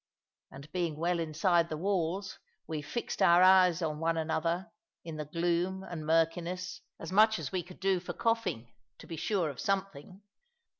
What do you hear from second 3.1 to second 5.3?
our eyes on one another, in the